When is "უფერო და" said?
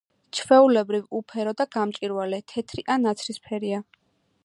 1.19-1.69